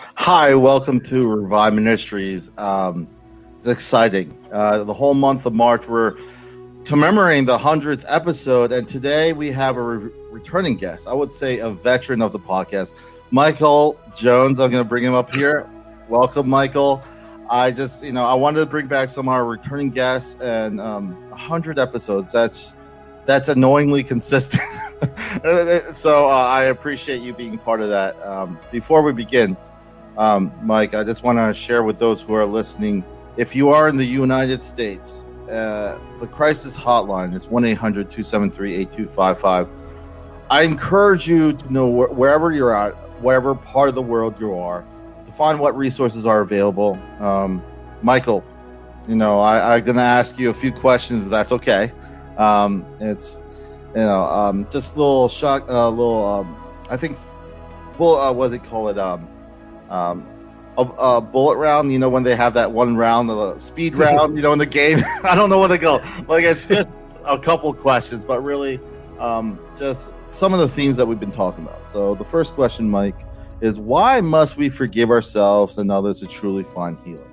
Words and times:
Hi, 0.00 0.54
welcome 0.54 1.00
to 1.00 1.28
Revive 1.28 1.74
Ministries. 1.74 2.50
Um, 2.58 3.08
it's 3.56 3.66
exciting. 3.66 4.36
Uh, 4.52 4.84
the 4.84 4.94
whole 4.94 5.14
month 5.14 5.46
of 5.46 5.54
March, 5.54 5.88
we're 5.88 6.16
commemorating 6.84 7.44
the 7.44 7.58
100th 7.58 8.04
episode, 8.06 8.72
and 8.72 8.86
today 8.86 9.32
we 9.32 9.50
have 9.52 9.76
a 9.76 9.82
re- 9.82 10.10
returning 10.30 10.76
guest. 10.76 11.06
I 11.06 11.12
would 11.12 11.32
say 11.32 11.58
a 11.58 11.70
veteran 11.70 12.22
of 12.22 12.32
the 12.32 12.38
podcast, 12.38 12.94
Michael 13.30 13.98
Jones. 14.16 14.60
I'm 14.60 14.70
going 14.70 14.82
to 14.82 14.88
bring 14.88 15.04
him 15.04 15.14
up 15.14 15.30
here. 15.32 15.68
Welcome, 16.08 16.48
Michael. 16.48 17.02
I 17.48 17.70
just, 17.70 18.04
you 18.04 18.12
know, 18.12 18.24
I 18.24 18.34
wanted 18.34 18.60
to 18.60 18.66
bring 18.66 18.86
back 18.86 19.08
some 19.08 19.28
of 19.28 19.34
our 19.34 19.44
returning 19.44 19.90
guests 19.90 20.40
and 20.40 20.80
um, 20.80 21.28
100 21.30 21.78
episodes. 21.78 22.32
That's 22.32 22.76
that's 23.26 23.48
annoyingly 23.48 24.02
consistent. 24.02 24.62
so 25.96 26.28
uh, 26.28 26.32
I 26.32 26.64
appreciate 26.64 27.20
you 27.20 27.32
being 27.32 27.58
part 27.58 27.80
of 27.80 27.88
that. 27.90 28.20
Um, 28.26 28.58
before 28.72 29.02
we 29.02 29.12
begin, 29.12 29.56
um, 30.16 30.52
Mike, 30.62 30.94
I 30.94 31.04
just 31.04 31.22
want 31.22 31.38
to 31.38 31.52
share 31.52 31.82
with 31.82 31.98
those 31.98 32.22
who 32.22 32.34
are 32.34 32.46
listening 32.46 33.04
if 33.36 33.56
you 33.56 33.70
are 33.70 33.88
in 33.88 33.96
the 33.96 34.04
United 34.04 34.60
States, 34.60 35.26
uh, 35.48 35.98
the 36.18 36.26
crisis 36.26 36.78
hotline 36.78 37.34
is 37.34 37.48
1 37.48 37.64
800 37.64 38.10
273 38.10 38.74
8255. 38.74 39.70
I 40.50 40.62
encourage 40.62 41.28
you 41.28 41.52
to 41.54 41.72
know 41.72 41.90
wh- 41.90 42.16
wherever 42.16 42.52
you're 42.52 42.74
at, 42.76 42.92
wherever 43.22 43.54
part 43.54 43.88
of 43.88 43.94
the 43.94 44.02
world 44.02 44.38
you 44.40 44.54
are, 44.54 44.84
to 45.24 45.32
find 45.32 45.58
what 45.58 45.76
resources 45.76 46.26
are 46.26 46.40
available. 46.40 46.98
Um, 47.18 47.62
Michael, 48.02 48.44
you 49.08 49.16
know, 49.16 49.40
I, 49.40 49.76
I'm 49.76 49.84
going 49.84 49.96
to 49.96 50.02
ask 50.02 50.38
you 50.38 50.50
a 50.50 50.54
few 50.54 50.72
questions, 50.72 51.24
if 51.24 51.30
that's 51.30 51.52
okay. 51.52 51.92
Um, 52.36 52.84
it's, 53.00 53.42
you 53.94 54.02
know, 54.02 54.24
um, 54.24 54.66
just 54.70 54.96
a 54.96 54.98
little 54.98 55.28
shock, 55.28 55.68
a 55.68 55.72
uh, 55.72 55.90
little, 55.90 56.24
um, 56.26 56.56
I 56.90 56.96
think, 56.96 57.16
well, 57.98 58.16
uh, 58.16 58.32
what 58.32 58.50
do 58.50 58.58
they 58.58 58.68
call 58.68 58.88
it? 58.88 58.98
Um, 59.90 60.26
a, 60.78 60.82
a, 60.82 61.20
bullet 61.20 61.56
round. 61.56 61.92
You 61.92 61.98
know 61.98 62.08
when 62.08 62.22
they 62.22 62.36
have 62.36 62.54
that 62.54 62.72
one 62.72 62.96
round, 62.96 63.28
the 63.28 63.58
speed 63.58 63.94
round. 63.96 64.36
You 64.36 64.42
know 64.42 64.52
in 64.52 64.58
the 64.58 64.66
game. 64.66 65.00
I 65.24 65.34
don't 65.34 65.50
know 65.50 65.58
where 65.58 65.68
they 65.68 65.78
go. 65.78 66.00
Like 66.28 66.44
it's 66.44 66.66
just 66.66 66.88
a 67.24 67.38
couple 67.38 67.72
questions, 67.74 68.24
but 68.24 68.42
really, 68.42 68.80
um, 69.18 69.58
just 69.76 70.10
some 70.26 70.54
of 70.54 70.60
the 70.60 70.68
themes 70.68 70.96
that 70.96 71.06
we've 71.06 71.20
been 71.20 71.32
talking 71.32 71.64
about. 71.64 71.82
So 71.82 72.14
the 72.14 72.24
first 72.24 72.54
question, 72.54 72.88
Mike, 72.88 73.26
is 73.60 73.78
why 73.78 74.20
must 74.20 74.56
we 74.56 74.68
forgive 74.68 75.10
ourselves 75.10 75.78
and 75.78 75.90
others 75.90 76.20
to 76.20 76.26
truly 76.26 76.62
find 76.62 76.98
healing? 77.04 77.26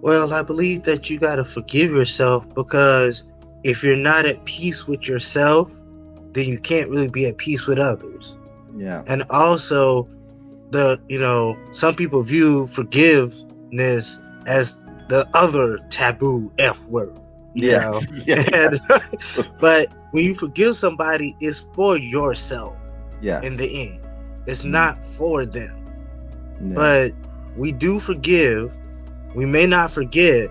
Well, 0.00 0.32
I 0.32 0.42
believe 0.42 0.84
that 0.84 1.10
you 1.10 1.18
got 1.18 1.36
to 1.36 1.44
forgive 1.44 1.90
yourself 1.90 2.48
because 2.54 3.24
if 3.64 3.82
you're 3.82 3.96
not 3.96 4.24
at 4.24 4.42
peace 4.44 4.86
with 4.86 5.06
yourself, 5.06 5.70
then 6.32 6.46
you 6.46 6.58
can't 6.58 6.88
really 6.88 7.08
be 7.08 7.26
at 7.26 7.36
peace 7.36 7.66
with 7.66 7.78
others. 7.78 8.34
Yeah. 8.76 9.02
And 9.06 9.24
also, 9.30 10.08
the 10.70 11.00
you 11.08 11.18
know 11.18 11.58
some 11.72 11.94
people 11.94 12.22
view 12.22 12.66
forgiveness 12.66 14.18
as 14.46 14.84
the 15.08 15.28
other 15.34 15.78
taboo 15.90 16.50
f 16.58 16.84
word 16.86 17.18
yes 17.54 18.06
yeah. 18.26 18.42
and, 18.52 18.80
but 19.58 19.92
when 20.12 20.24
you 20.24 20.34
forgive 20.34 20.76
somebody 20.76 21.36
it's 21.40 21.58
for 21.58 21.96
yourself 21.96 22.76
yes 23.20 23.44
in 23.44 23.56
the 23.56 23.88
end 23.88 24.06
it's 24.46 24.64
mm. 24.64 24.70
not 24.70 25.00
for 25.02 25.44
them 25.44 25.76
but 26.74 27.12
we 27.56 27.72
do 27.72 27.98
forgive 27.98 28.76
we 29.34 29.44
may 29.44 29.66
not 29.66 29.90
forget 29.90 30.50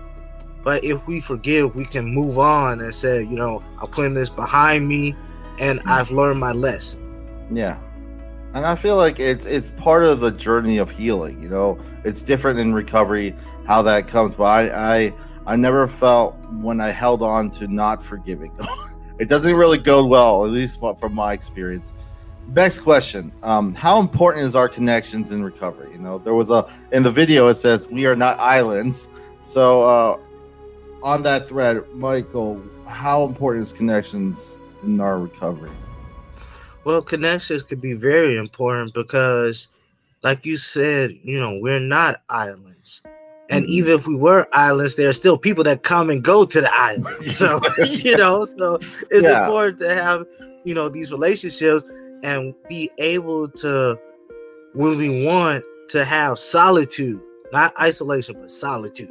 but 0.62 0.84
if 0.84 1.06
we 1.06 1.20
forgive 1.20 1.74
we 1.74 1.84
can 1.84 2.04
move 2.04 2.38
on 2.38 2.80
and 2.80 2.94
say 2.94 3.22
you 3.22 3.36
know 3.36 3.62
i'm 3.80 3.88
putting 3.88 4.12
this 4.12 4.28
behind 4.28 4.86
me 4.86 5.14
and 5.58 5.80
mm. 5.80 5.86
i've 5.86 6.10
learned 6.10 6.38
my 6.38 6.52
lesson 6.52 7.48
yeah 7.52 7.80
and 8.54 8.66
I 8.66 8.74
feel 8.74 8.96
like 8.96 9.20
it's 9.20 9.46
it's 9.46 9.70
part 9.72 10.04
of 10.04 10.20
the 10.20 10.30
journey 10.30 10.78
of 10.78 10.90
healing. 10.90 11.40
You 11.40 11.48
know, 11.48 11.78
it's 12.04 12.22
different 12.22 12.58
in 12.58 12.74
recovery 12.74 13.34
how 13.66 13.82
that 13.82 14.08
comes. 14.08 14.34
But 14.34 14.44
I 14.44 14.96
I, 14.96 15.14
I 15.46 15.56
never 15.56 15.86
felt 15.86 16.34
when 16.54 16.80
I 16.80 16.90
held 16.90 17.22
on 17.22 17.50
to 17.52 17.68
not 17.68 18.02
forgiving. 18.02 18.52
it 19.18 19.28
doesn't 19.28 19.54
really 19.54 19.78
go 19.78 20.04
well, 20.04 20.44
at 20.44 20.50
least 20.50 20.80
from 20.80 21.14
my 21.14 21.32
experience. 21.32 21.92
Next 22.48 22.80
question: 22.80 23.30
um, 23.44 23.72
How 23.74 24.00
important 24.00 24.44
is 24.44 24.56
our 24.56 24.68
connections 24.68 25.30
in 25.30 25.44
recovery? 25.44 25.92
You 25.92 25.98
know, 25.98 26.18
there 26.18 26.34
was 26.34 26.50
a 26.50 26.68
in 26.90 27.04
the 27.04 27.12
video 27.12 27.48
it 27.48 27.54
says 27.54 27.88
we 27.88 28.06
are 28.06 28.16
not 28.16 28.38
islands. 28.40 29.08
So 29.38 29.88
uh, 29.88 30.18
on 31.04 31.22
that 31.22 31.48
thread, 31.48 31.88
Michael, 31.94 32.60
how 32.86 33.24
important 33.24 33.62
is 33.62 33.72
connections 33.72 34.60
in 34.82 35.00
our 35.00 35.20
recovery? 35.20 35.70
Well, 36.84 37.02
connections 37.02 37.62
could 37.62 37.80
be 37.80 37.92
very 37.92 38.36
important 38.36 38.94
because, 38.94 39.68
like 40.22 40.46
you 40.46 40.56
said, 40.56 41.18
you 41.22 41.38
know, 41.38 41.58
we're 41.60 41.80
not 41.80 42.22
islands. 42.30 43.02
And 43.50 43.64
mm-hmm. 43.64 43.72
even 43.72 43.98
if 43.98 44.06
we 44.06 44.14
were 44.14 44.46
islands, 44.52 44.96
there 44.96 45.08
are 45.08 45.14
still 45.14 45.36
people 45.36 45.64
that 45.64 45.82
come 45.82 46.08
and 46.08 46.22
go 46.22 46.46
to 46.46 46.60
the 46.60 46.70
island. 46.72 47.06
So, 47.22 47.60
you 47.84 48.16
know, 48.16 48.44
so 48.44 48.76
it's 48.76 49.24
yeah. 49.24 49.42
important 49.42 49.78
to 49.80 49.94
have, 49.94 50.24
you 50.64 50.74
know, 50.74 50.88
these 50.88 51.10
relationships 51.12 51.84
and 52.22 52.54
be 52.68 52.90
able 52.98 53.48
to, 53.48 53.98
when 54.74 54.96
we 54.96 55.26
want 55.26 55.64
to 55.88 56.04
have 56.04 56.38
solitude, 56.38 57.20
not 57.52 57.78
isolation, 57.80 58.36
but 58.38 58.50
solitude. 58.50 59.10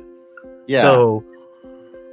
Yeah. 0.67 0.81
So 0.81 1.23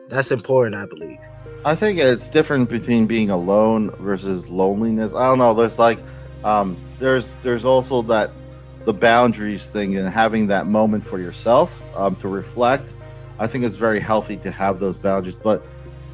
that's 0.09 0.33
important, 0.33 0.77
I 0.77 0.87
believe. 0.87 1.19
I 1.67 1.75
think 1.75 1.99
it's 1.99 2.31
different 2.31 2.69
between 2.69 3.09
being 3.09 3.31
alone 3.31 3.91
versus 3.99 4.49
loneliness. 4.49 5.17
I 5.17 5.27
don't 5.27 5.39
know. 5.39 5.53
There's 5.53 5.81
like, 5.81 5.99
um, 6.45 6.77
there's 6.97 7.35
there's 7.43 7.65
also 7.65 8.03
that 8.03 8.31
the 8.85 8.93
boundaries 8.93 9.67
thing 9.67 9.97
and 9.97 10.09
having 10.09 10.47
that 10.47 10.69
moment 10.69 11.05
for 11.05 11.19
yourself 11.19 11.83
um, 11.97 12.15
to 12.17 12.29
reflect. 12.29 12.95
I 13.41 13.49
think 13.49 13.65
it's 13.65 13.75
very 13.75 13.99
healthy 13.99 14.37
to 14.37 14.51
have 14.53 14.79
those 14.79 14.97
boundaries. 14.97 15.35
But 15.35 15.67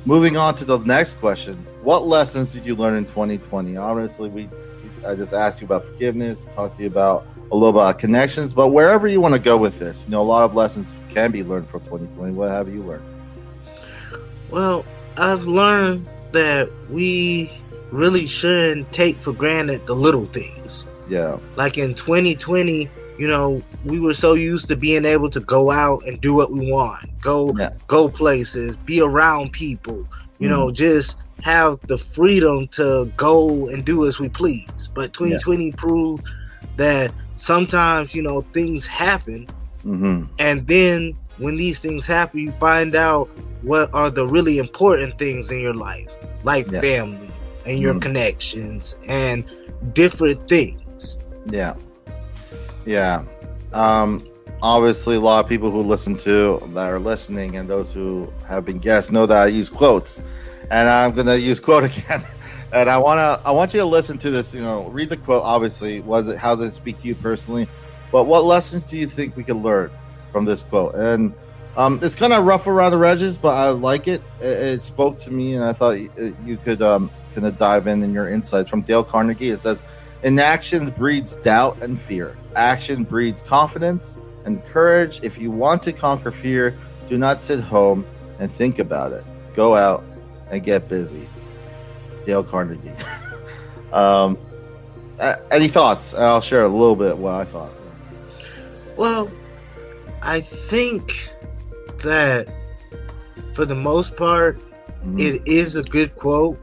moving 0.07 0.39
on 0.39 0.55
to 0.55 0.65
the 0.65 0.79
next 0.79 1.17
question, 1.17 1.67
what 1.83 2.07
lessons 2.07 2.55
did 2.55 2.65
you 2.65 2.75
learn 2.75 2.95
in 2.95 3.05
2020? 3.05 3.77
Honestly, 3.77 4.31
we 4.31 4.49
I 5.07 5.15
just 5.15 5.35
asked 5.35 5.61
you 5.61 5.67
about 5.67 5.85
forgiveness, 5.85 6.47
talked 6.47 6.77
to 6.77 6.83
you 6.85 6.89
about 6.89 7.27
a 7.51 7.55
little 7.55 7.69
about 7.69 7.99
connections, 7.99 8.55
but 8.55 8.69
wherever 8.69 9.07
you 9.07 9.21
want 9.21 9.35
to 9.35 9.39
go 9.39 9.59
with 9.59 9.79
this, 9.79 10.07
you 10.07 10.13
know, 10.13 10.23
a 10.23 10.25
lot 10.25 10.45
of 10.45 10.55
lessons 10.55 10.97
can 11.11 11.31
be 11.31 11.45
learned 11.45 11.69
from 11.69 11.81
2020. 11.81 12.33
What 12.33 12.51
have 12.51 12.73
you 12.73 12.83
learned? 12.85 13.05
Well, 14.49 14.87
I've 15.17 15.45
learned 15.45 16.07
that 16.33 16.71
we 16.91 17.51
really 17.91 18.27
shouldn't 18.27 18.91
take 18.93 19.17
for 19.17 19.33
granted 19.33 19.87
the 19.87 19.95
little 19.95 20.27
things. 20.27 20.87
Yeah. 21.09 21.39
Like 21.57 21.79
in 21.79 21.95
2020, 21.95 22.89
you 23.19 23.29
know, 23.29 23.63
we 23.85 24.01
were 24.01 24.15
so 24.15 24.35
used 24.35 24.69
to 24.69 24.77
being 24.77 25.05
able 25.05 25.29
to 25.31 25.41
go 25.41 25.71
out 25.71 26.03
and 26.07 26.21
do 26.21 26.35
what 26.35 26.51
we 26.51 26.71
want, 26.71 27.09
go 27.21 27.55
yeah. 27.57 27.71
go 27.87 28.09
places, 28.09 28.77
be 28.77 29.01
around 29.01 29.53
people, 29.53 30.07
you 30.39 30.49
mm. 30.49 30.53
know, 30.53 30.71
just 30.71 31.19
have 31.43 31.79
the 31.89 31.99
freedom 31.99 32.67
to 32.69 33.13
go 33.17 33.69
and 33.69 33.85
do 33.85 34.07
as 34.07 34.19
we 34.19 34.29
please. 34.29 34.89
But 34.95 35.13
2020 35.13 35.67
yeah. 35.67 35.75
proved 35.77 36.27
that 36.77 37.13
sometimes, 37.37 38.15
you 38.15 38.23
know, 38.23 38.43
things 38.53 38.87
happen. 38.87 39.47
Mm-hmm. 39.85 40.25
And 40.39 40.67
then 40.67 41.15
when 41.39 41.57
these 41.57 41.81
things 41.81 42.07
happen, 42.07 42.41
you 42.41 42.51
find 42.53 42.95
out 42.95 43.29
what 43.63 43.93
are 43.95 44.11
the 44.11 44.27
really 44.27 44.59
important 44.59 45.19
things 45.19 45.51
in 45.51 45.61
your 45.61 45.75
life, 45.75 46.09
like 46.45 46.71
yeah. 46.71 46.81
family 46.81 47.31
and 47.67 47.79
your 47.79 47.95
mm. 47.95 48.03
connections 48.03 48.97
and 49.09 49.51
different 49.93 50.49
things. 50.49 51.19
Yeah. 51.47 51.75
Yeah. 52.85 53.25
Um, 53.73 54.29
obviously, 54.63 55.17
a 55.17 55.21
lot 55.21 55.45
of 55.45 55.49
people 55.49 55.71
who 55.71 55.83
listen 55.83 56.17
to 56.19 56.61
that 56.75 56.91
are 56.91 56.99
listening 56.99 57.57
and 57.57 57.69
those 57.69 57.93
who 57.93 58.33
have 58.47 58.65
been 58.65 58.79
guests 58.79 59.11
know 59.11 59.27
that 59.27 59.43
I 59.43 59.47
use 59.47 59.71
quotes, 59.71 60.21
and 60.71 60.89
I'm 60.89 61.13
gonna 61.13 61.37
use 61.37 61.61
quote 61.69 61.85
again. 61.85 62.25
and 62.73 62.91
I 62.91 62.99
wanna, 62.99 63.41
I 63.45 63.51
want 63.51 63.75
you 63.75 63.81
to 63.81 63.87
listen 63.87 64.19
to 64.19 64.31
this. 64.31 64.55
You 64.55 64.63
know, 64.63 64.89
read 64.89 65.09
the 65.09 65.17
quote. 65.17 65.43
Obviously, 65.43 66.01
was 66.01 66.29
it? 66.29 66.39
How 66.39 66.55
does 66.55 66.67
it 66.67 66.73
speak 66.73 66.99
to 66.99 67.09
you 67.09 67.15
personally? 67.15 67.69
But 68.11 68.25
what 68.25 68.45
lessons 68.45 68.85
do 68.85 68.99
you 68.99 69.07
think 69.07 69.37
we 69.37 69.45
can 69.45 69.63
learn 69.63 69.91
from 70.33 70.45
this 70.45 70.63
quote? 70.63 70.95
And 70.95 71.35
um, 71.77 71.99
it's 72.03 72.15
kind 72.15 72.33
of 72.33 72.45
rough 72.45 72.67
around 72.67 72.93
the 72.93 72.99
edges, 72.99 73.37
but 73.37 73.55
I 73.55 73.71
like 73.71 74.09
it. 74.09 74.23
it. 74.41 74.45
it. 74.45 74.83
spoke 74.83 75.19
to 75.19 75.31
me, 75.31 75.55
and 75.55 75.65
I 75.65 75.73
thought 75.73 75.93
you 75.93 76.57
could 76.59 76.83
um, 76.83 77.11
kind 77.35 77.47
of 77.47 77.57
dive 77.57 77.87
in 77.87 78.03
in 78.03 78.13
your 78.13 78.29
insights 78.29 78.69
from 78.69 78.83
Dale 78.83 79.05
Carnegie. 79.05 79.51
It 79.51 79.59
says, 79.59 79.83
"Inaction 80.23 80.89
breeds 80.91 81.37
doubt 81.37 81.83
and 81.83 81.99
fear. 81.99 82.37
Action 82.57 83.05
breeds 83.05 83.41
confidence 83.41 84.19
and 84.45 84.63
courage. 84.65 85.21
If 85.23 85.39
you 85.39 85.51
want 85.51 85.83
to 85.85 85.93
conquer 85.93 86.31
fear, 86.31 86.77
do 87.07 87.17
not 87.17 87.41
sit 87.41 87.61
home 87.61 88.05
and 88.39 88.51
think 88.51 88.79
about 88.79 89.13
it. 89.13 89.25
Go 89.55 89.75
out 89.75 90.05
and 90.51 90.63
get 90.63 90.89
busy." 90.89 91.27
Dale 92.25 92.45
Carnegie. 92.45 92.93
um, 93.93 94.39
any 95.51 95.69
thoughts? 95.69 96.15
I'll 96.15 96.41
share 96.41 96.65
a 96.65 96.69
little 96.69 96.97
bit 96.97 97.17
what 97.17 97.35
I 97.35 97.45
thought. 97.45 97.73
Well, 98.97 99.31
I 100.21 100.41
think 100.41 101.31
that 102.03 102.49
for 103.55 103.65
the 103.65 103.75
most 103.75 104.17
part, 104.17 104.59
mm-hmm. 104.59 105.19
it 105.19 105.43
is 105.47 105.77
a 105.77 105.83
good 105.83 106.15
quote. 106.17 106.59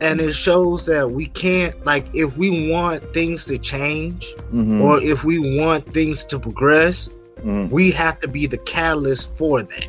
and 0.00 0.20
it 0.20 0.32
shows 0.34 0.84
that 0.84 1.08
we 1.08 1.26
can't 1.26 1.86
like 1.86 2.04
if 2.12 2.36
we 2.36 2.68
want 2.72 3.00
things 3.14 3.44
to 3.46 3.56
change 3.56 4.34
Mhm. 4.52 4.80
or 4.82 5.00
if 5.00 5.22
we 5.22 5.38
want 5.60 5.92
things 5.94 6.24
to 6.24 6.40
progress 6.40 7.08
Mhm. 7.44 7.70
we 7.70 7.92
have 7.92 8.18
to 8.18 8.26
be 8.26 8.48
the 8.48 8.56
catalyst 8.58 9.38
for 9.38 9.62
that 9.62 9.86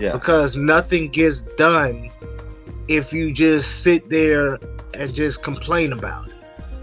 yeah, 0.00 0.12
because 0.14 0.56
nothing 0.56 1.10
gets 1.10 1.42
done 1.56 2.10
if 2.88 3.12
you 3.12 3.32
just 3.32 3.82
sit 3.84 4.10
there 4.10 4.58
and 4.94 5.14
just 5.14 5.44
complain 5.44 5.92
about 5.92 6.26
it 6.26 6.34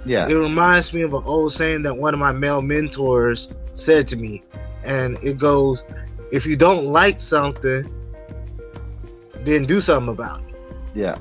yeah, 0.06 0.30
it 0.30 0.36
reminds 0.36 0.94
me 0.94 1.01
of 1.01 1.13
an 1.13 1.24
old 1.25 1.51
saying 1.51 1.81
that 1.81 1.98
one 1.98 2.13
of 2.13 2.19
my 2.21 2.31
male 2.31 2.62
mentors 2.62 3.51
said 3.74 4.07
to 4.07 4.16
me 4.16 4.42
and 4.86 5.18
it 5.21 5.38
goes 5.38 5.83
if 6.31 6.46
you 6.46 6.56
don't 6.56 6.86
like 6.86 7.20
something 7.20 7.90
then 9.46 9.66
do 9.66 9.80
something 9.81 10.10
about 10.14 10.40
it 10.42 10.56
yeah, 10.96 11.18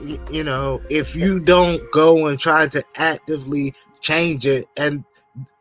y- 0.00 0.18
you 0.30 0.44
know, 0.44 0.80
if 0.90 1.14
you 1.14 1.40
don't 1.40 1.80
go 1.92 2.26
and 2.26 2.38
try 2.38 2.66
to 2.68 2.82
actively 2.96 3.74
change 4.00 4.46
it, 4.46 4.64
and 4.76 5.04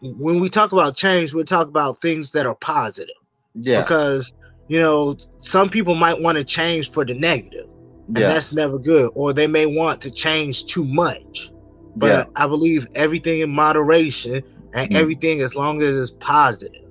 when 0.01 0.39
we 0.39 0.49
talk 0.49 0.71
about 0.71 0.95
change, 0.95 1.33
we 1.33 1.43
talk 1.43 1.67
about 1.67 1.97
things 1.97 2.31
that 2.31 2.45
are 2.45 2.55
positive 2.55 3.15
yeah, 3.53 3.81
because 3.83 4.31
you 4.67 4.79
know 4.79 5.15
some 5.39 5.69
people 5.69 5.95
might 5.95 6.19
want 6.21 6.37
to 6.37 6.43
change 6.43 6.91
for 6.91 7.05
the 7.05 7.13
negative. 7.13 7.65
and 8.07 8.17
yeah, 8.17 8.27
that's 8.29 8.53
never 8.53 8.79
good, 8.79 9.11
or 9.15 9.33
they 9.33 9.47
may 9.47 9.65
want 9.65 10.01
to 10.01 10.11
change 10.11 10.65
too 10.65 10.85
much. 10.85 11.51
But 11.97 12.07
yeah. 12.09 12.23
I 12.35 12.47
believe 12.47 12.87
everything 12.95 13.41
in 13.41 13.49
moderation 13.49 14.41
and 14.73 14.89
Mm. 14.89 14.95
everything 14.95 15.41
as 15.41 15.55
long 15.55 15.81
as 15.81 15.95
it's 15.95 16.11
positive 16.11 16.81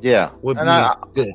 yeah. 0.00 0.30
would 0.42 0.56
And 0.56 0.66
be 0.66 0.70
I, 0.70 0.94
good. 1.14 1.34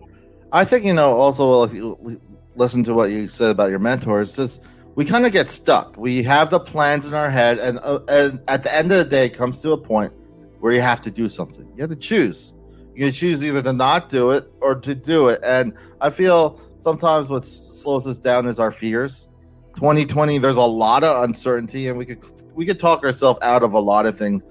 I 0.52 0.66
think 0.66 0.86
you 0.86 0.94
know. 0.94 1.16
Also, 1.16 1.64
if 1.64 1.74
you 1.74 2.20
listen 2.56 2.84
to 2.86 2.94
what 2.94 3.12
you 3.12 3.28
said 3.28 3.52
about 3.52 3.70
your 3.70 3.80
mentors, 3.80 4.36
just 4.36 4.64
we 4.96 5.06
kind 5.06 5.26
of 5.26 5.32
get 5.32 5.50
stuck. 5.50 5.98
We 5.98 6.24
have 6.24 6.50
the 6.50 6.60
plans 6.60 7.08
in 7.08 7.14
our 7.14 7.30
head, 7.30 7.60
and, 7.60 7.80
uh, 7.84 8.00
and 8.08 8.42
at 8.48 8.64
the 8.64 8.74
end 8.74 8.92
of 8.92 8.98
the 8.98 9.06
day, 9.06 9.26
it 9.26 9.38
comes 9.38 9.62
to 9.62 9.72
a 9.72 9.78
point 9.78 10.12
where 10.60 10.74
you 10.74 10.82
have 10.82 11.02
to 11.02 11.12
do 11.12 11.30
something. 11.30 11.66
You 11.76 11.82
have 11.82 11.90
to 11.90 11.96
choose. 11.96 12.54
You 12.94 13.06
can 13.06 13.14
choose 13.14 13.44
either 13.44 13.62
to 13.64 13.74
not 13.74 14.10
do 14.10 14.32
it 14.32 14.52
or 14.60 14.76
to 14.76 14.94
do 14.94 15.30
it. 15.30 15.40
And 15.44 15.74
I 16.02 16.10
feel 16.10 16.60
sometimes 16.78 17.30
what 17.30 17.46
slows 17.46 18.06
us 18.06 18.20
down 18.20 18.48
is 18.48 18.60
our 18.60 18.72
fears. 18.72 19.30
2020, 19.76 20.38
there's 20.40 20.58
a 20.58 20.62
lot 20.62 21.04
of 21.04 21.24
uncertainty, 21.24 21.88
and 21.88 21.98
we 21.98 22.06
could 22.06 22.20
we 22.54 22.66
could 22.66 22.80
talk 22.80 23.04
ourselves 23.04 23.40
out 23.42 23.64
of 23.64 23.74
a 23.74 23.80
lot 23.80 24.06
of 24.06 24.18
things. 24.18 24.46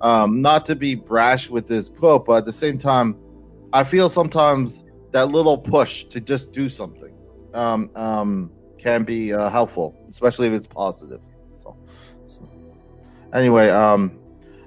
Um, 0.00 0.40
not 0.40 0.66
to 0.66 0.74
be 0.74 0.94
brash 0.94 1.48
with 1.48 1.68
this 1.68 1.88
quote, 1.90 2.26
but 2.26 2.38
at 2.38 2.44
the 2.46 2.52
same 2.52 2.78
time, 2.78 3.16
I 3.72 3.84
feel 3.84 4.08
sometimes 4.08 4.84
that 5.12 5.30
little 5.30 5.56
push 5.56 6.04
to 6.04 6.20
just 6.20 6.52
do 6.52 6.68
something 6.68 7.14
um, 7.54 7.90
um, 7.94 8.50
can 8.78 9.04
be 9.04 9.32
uh, 9.32 9.48
helpful, 9.48 9.94
especially 10.08 10.48
if 10.48 10.52
it's 10.52 10.66
positive. 10.66 11.20
So, 11.60 11.76
so. 12.26 12.48
anyway, 13.32 13.70
um, 13.70 14.18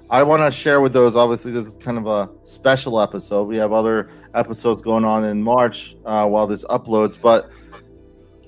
I 0.08 0.22
want 0.22 0.42
to 0.42 0.50
share 0.50 0.80
with 0.80 0.92
those. 0.92 1.16
Obviously, 1.16 1.52
this 1.52 1.66
is 1.66 1.76
kind 1.76 1.98
of 1.98 2.06
a 2.06 2.30
special 2.44 3.00
episode. 3.00 3.44
We 3.44 3.56
have 3.56 3.72
other 3.72 4.08
episodes 4.34 4.82
going 4.82 5.04
on 5.04 5.24
in 5.24 5.42
March 5.42 5.96
uh, 6.04 6.26
while 6.26 6.46
this 6.46 6.64
uploads, 6.66 7.20
but 7.20 7.50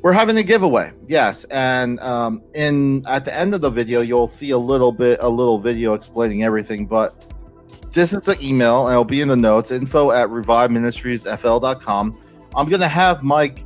we're 0.02 0.12
having 0.12 0.38
a 0.38 0.42
giveaway. 0.42 0.92
Yes, 1.08 1.44
and 1.46 1.98
um, 2.00 2.42
in 2.54 3.04
at 3.06 3.24
the 3.24 3.36
end 3.36 3.54
of 3.54 3.60
the 3.60 3.70
video, 3.70 4.00
you'll 4.00 4.28
see 4.28 4.50
a 4.50 4.58
little 4.58 4.92
bit, 4.92 5.18
a 5.20 5.28
little 5.28 5.58
video 5.58 5.94
explaining 5.94 6.44
everything, 6.44 6.86
but 6.86 7.32
this 7.92 8.12
is 8.12 8.24
the 8.26 8.36
email 8.42 8.86
and 8.86 8.92
it'll 8.92 9.04
be 9.04 9.20
in 9.20 9.28
the 9.28 9.36
notes 9.36 9.70
info 9.70 10.10
at 10.10 10.28
reviveministriesfl.com 10.28 12.16
i'm 12.54 12.68
going 12.68 12.80
to 12.80 12.88
have 12.88 13.22
mike 13.22 13.64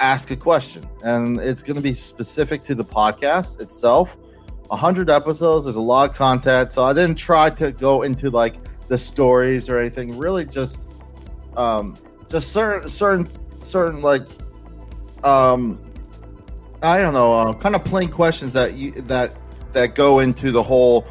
ask 0.00 0.30
a 0.30 0.36
question 0.36 0.88
and 1.04 1.40
it's 1.40 1.62
going 1.62 1.76
to 1.76 1.82
be 1.82 1.92
specific 1.92 2.62
to 2.62 2.74
the 2.74 2.84
podcast 2.84 3.60
itself. 3.60 4.16
100 4.68 5.08
episodes 5.08 5.64
there's 5.64 5.76
a 5.76 5.80
lot 5.80 6.10
of 6.10 6.14
content 6.14 6.70
so 6.70 6.84
i 6.84 6.92
didn't 6.92 7.16
try 7.16 7.48
to 7.48 7.72
go 7.72 8.02
into 8.02 8.30
like 8.30 8.56
the 8.88 8.98
stories 8.98 9.70
or 9.70 9.78
anything. 9.78 10.16
Really 10.18 10.44
just 10.44 10.80
um 11.56 11.96
just 12.28 12.52
certain 12.52 12.88
certain 12.88 13.26
certain 13.60 14.02
like 14.02 14.26
um 15.24 15.82
i 16.82 17.00
don't 17.00 17.14
know 17.14 17.32
uh, 17.32 17.54
kind 17.54 17.74
of 17.74 17.84
plain 17.84 18.08
questions 18.08 18.52
that 18.52 18.74
you 18.74 18.92
that 18.92 19.34
that 19.72 19.94
go 19.94 20.20
into 20.20 20.50
the 20.50 20.62
whole 20.62 21.06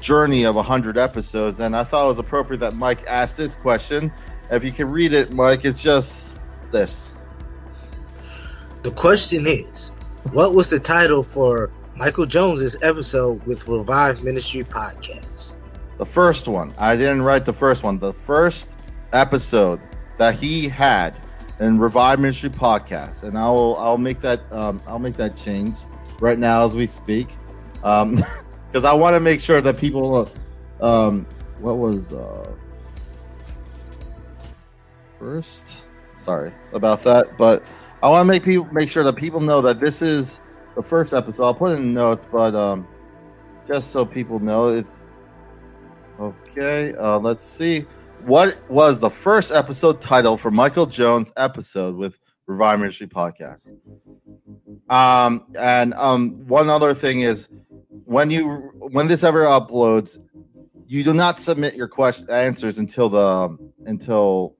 journey 0.00 0.44
of 0.44 0.54
100 0.54 0.96
episodes 0.96 1.60
and 1.60 1.74
i 1.74 1.82
thought 1.82 2.04
it 2.04 2.08
was 2.08 2.18
appropriate 2.18 2.60
that 2.60 2.74
mike 2.74 3.04
asked 3.06 3.36
this 3.36 3.54
question. 3.54 4.12
If 4.50 4.64
you 4.64 4.72
can 4.72 4.90
read 4.90 5.12
it 5.12 5.32
mike 5.32 5.64
it's 5.64 5.82
just 5.82 6.36
this. 6.70 7.14
The 8.82 8.90
question 8.92 9.46
is, 9.46 9.90
what 10.32 10.54
was 10.54 10.68
the 10.68 10.78
title 10.78 11.22
for 11.22 11.70
Michael 11.96 12.26
Jones's 12.26 12.80
episode 12.82 13.44
with 13.44 13.66
Revive 13.66 14.22
Ministry 14.22 14.62
Podcast? 14.62 15.28
the 15.98 16.06
first 16.06 16.48
one. 16.48 16.72
I 16.78 16.96
didn't 16.96 17.22
write 17.22 17.44
the 17.44 17.52
first 17.52 17.82
one. 17.82 17.98
The 17.98 18.12
first 18.12 18.78
episode 19.12 19.80
that 20.16 20.34
he 20.34 20.68
had 20.68 21.18
in 21.60 21.78
revive 21.78 22.20
ministry 22.20 22.50
podcast 22.50 23.24
and 23.24 23.36
i'll 23.36 23.74
i'll 23.80 23.98
make 23.98 24.20
that 24.20 24.40
um, 24.52 24.80
i'll 24.86 25.00
make 25.00 25.14
that 25.14 25.34
change 25.34 25.74
right 26.20 26.38
now 26.38 26.64
as 26.64 26.74
we 26.74 26.86
speak. 26.86 27.28
Um 27.82 28.16
because 28.68 28.84
i 28.84 28.92
want 28.92 29.14
to 29.14 29.20
make 29.20 29.40
sure 29.40 29.60
that 29.60 29.76
people 29.78 30.30
um 30.80 31.26
what 31.60 31.78
was 31.78 32.04
the 32.06 32.56
first? 35.18 35.88
Sorry 36.18 36.52
about 36.72 37.02
that 37.02 37.36
but 37.36 37.64
i 38.02 38.08
want 38.08 38.26
to 38.26 38.32
make 38.32 38.44
people 38.44 38.68
make 38.72 38.90
sure 38.90 39.02
that 39.02 39.16
people 39.16 39.40
know 39.40 39.60
that 39.60 39.80
this 39.80 40.02
is 40.02 40.40
the 40.76 40.82
first 40.82 41.12
episode. 41.12 41.44
I'll 41.44 41.54
put 41.54 41.76
in 41.76 41.92
notes 41.92 42.24
but 42.30 42.54
um 42.54 42.86
just 43.66 43.90
so 43.90 44.06
people 44.06 44.38
know 44.38 44.68
it's 44.68 45.00
okay 46.20 46.94
uh 46.94 47.18
let's 47.18 47.42
see. 47.42 47.84
What 48.24 48.60
was 48.68 48.98
the 48.98 49.10
first 49.10 49.52
episode 49.52 50.00
title 50.00 50.36
for 50.36 50.50
michael 50.50 50.86
jones 50.86 51.32
episode 51.36 51.96
with 51.96 52.18
revive 52.46 52.80
ministry 52.80 53.06
podcast? 53.06 53.70
Um 54.90 55.46
and 55.58 55.94
um 55.94 56.46
one 56.46 56.70
other 56.70 56.94
thing 56.94 57.20
is 57.20 57.48
when 58.04 58.30
you 58.30 58.72
when 58.78 59.06
this 59.08 59.24
ever 59.24 59.44
uploads 59.44 60.18
you 60.88 61.04
do 61.04 61.12
not 61.12 61.38
submit 61.38 61.74
your 61.74 61.86
question 61.86 62.30
answers 62.30 62.78
until 62.78 63.10
the 63.10 63.56
until 63.84 64.56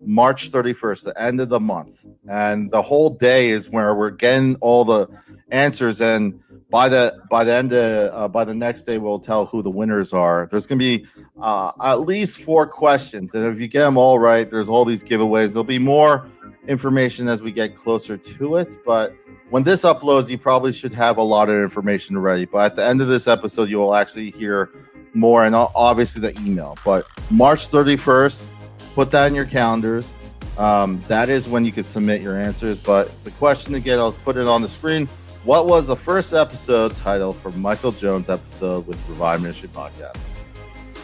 March 0.00 0.50
31st, 0.50 1.04
the 1.04 1.22
end 1.22 1.40
of 1.40 1.50
the 1.50 1.60
month. 1.60 2.06
And 2.28 2.70
the 2.70 2.80
whole 2.80 3.10
day 3.10 3.50
is 3.50 3.68
where 3.68 3.94
we're 3.94 4.10
getting 4.10 4.56
all 4.56 4.84
the 4.84 5.06
answers 5.50 6.00
and 6.00 6.40
by 6.70 6.88
the 6.88 7.18
by 7.30 7.44
the 7.44 7.52
end 7.52 7.72
of 7.74 8.14
uh, 8.14 8.28
by 8.28 8.44
the 8.44 8.54
next 8.54 8.84
day 8.84 8.96
we'll 8.96 9.18
tell 9.18 9.44
who 9.44 9.62
the 9.62 9.70
winners 9.70 10.14
are. 10.14 10.48
There's 10.50 10.66
going 10.66 10.78
to 10.78 10.98
be 10.98 11.06
uh, 11.40 11.72
at 11.82 12.00
least 12.00 12.40
four 12.40 12.66
questions 12.66 13.34
and 13.34 13.44
if 13.46 13.60
you 13.60 13.68
get 13.68 13.80
them 13.80 13.98
all 13.98 14.18
right, 14.18 14.48
there's 14.48 14.70
all 14.70 14.86
these 14.86 15.04
giveaways. 15.04 15.52
There'll 15.52 15.64
be 15.64 15.78
more 15.78 16.26
information 16.66 17.28
as 17.28 17.42
we 17.42 17.52
get 17.52 17.74
closer 17.74 18.16
to 18.16 18.56
it, 18.56 18.68
but 18.86 19.14
when 19.50 19.62
this 19.62 19.84
uploads, 19.84 20.28
you 20.28 20.38
probably 20.38 20.72
should 20.72 20.92
have 20.92 21.16
a 21.18 21.22
lot 21.22 21.48
of 21.48 21.56
information 21.56 22.16
already. 22.16 22.44
But 22.44 22.66
at 22.66 22.76
the 22.76 22.84
end 22.84 23.00
of 23.00 23.08
this 23.08 23.26
episode, 23.26 23.68
you 23.70 23.78
will 23.78 23.94
actually 23.94 24.30
hear 24.30 24.70
more 25.14 25.44
and 25.44 25.54
obviously 25.54 26.20
the 26.20 26.38
email. 26.40 26.76
But 26.84 27.06
March 27.30 27.68
31st, 27.68 28.50
put 28.94 29.10
that 29.10 29.26
in 29.26 29.34
your 29.34 29.46
calendars. 29.46 30.18
Um, 30.58 31.02
that 31.08 31.28
is 31.28 31.48
when 31.48 31.64
you 31.64 31.72
can 31.72 31.84
submit 31.84 32.20
your 32.20 32.36
answers. 32.36 32.78
But 32.78 33.12
the 33.24 33.30
question 33.32 33.74
again, 33.74 33.98
I'll 33.98 34.12
put 34.12 34.36
it 34.36 34.46
on 34.46 34.60
the 34.60 34.68
screen. 34.68 35.08
What 35.44 35.66
was 35.66 35.86
the 35.86 35.96
first 35.96 36.34
episode 36.34 36.96
title 36.96 37.32
for 37.32 37.50
Michael 37.52 37.92
Jones 37.92 38.28
episode 38.28 38.86
with 38.86 39.00
Revive 39.08 39.40
Ministry 39.40 39.68
Podcast? 39.68 40.18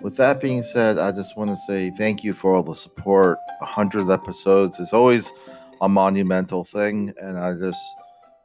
with 0.00 0.16
that 0.16 0.40
being 0.40 0.62
said, 0.62 0.98
I 0.98 1.12
just 1.12 1.36
want 1.36 1.50
to 1.50 1.56
say 1.56 1.90
thank 1.90 2.22
you 2.22 2.32
for 2.32 2.54
all 2.54 2.62
the 2.62 2.74
support. 2.74 3.38
100 3.58 4.10
episodes 4.10 4.78
is 4.78 4.92
always 4.92 5.32
a 5.80 5.88
monumental 5.88 6.64
thing, 6.64 7.12
and 7.20 7.38
I 7.38 7.54
just 7.54 7.96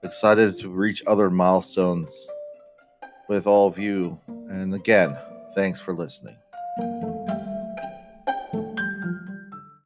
excited 0.03 0.57
to 0.59 0.69
reach 0.69 1.03
other 1.05 1.29
milestones 1.29 2.29
with 3.27 3.47
all 3.47 3.67
of 3.67 3.77
you. 3.77 4.19
And 4.49 4.73
again, 4.73 5.17
thanks 5.53 5.79
for 5.79 5.93
listening. 5.93 6.40